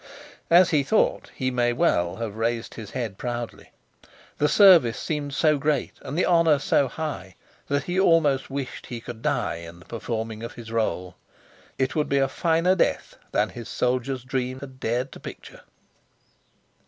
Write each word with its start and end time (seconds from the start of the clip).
As 0.49 0.71
he 0.71 0.81
thought 0.81 1.29
he 1.35 1.51
may 1.51 1.73
well 1.73 2.15
have 2.15 2.35
raised 2.35 2.73
his 2.73 2.89
head 2.89 3.19
proudly. 3.19 3.69
The 4.39 4.49
service 4.49 4.97
seemed 4.97 5.35
so 5.35 5.59
great 5.59 5.93
and 6.01 6.17
the 6.17 6.25
honor 6.25 6.57
so 6.57 6.87
high, 6.87 7.35
that 7.67 7.83
he 7.83 7.99
almost 7.99 8.49
wished 8.49 8.87
he 8.87 8.99
could 8.99 9.21
die 9.21 9.57
in 9.57 9.77
the 9.77 9.85
performing 9.85 10.41
of 10.41 10.53
his 10.53 10.71
role. 10.71 11.17
It 11.77 11.95
would 11.95 12.09
be 12.09 12.17
a 12.17 12.27
finer 12.27 12.73
death 12.73 13.15
than 13.31 13.49
his 13.49 13.69
soldier's 13.69 14.23
dreams 14.23 14.61
had 14.61 14.79
dared 14.79 15.11
to 15.11 15.19
picture. 15.19 15.61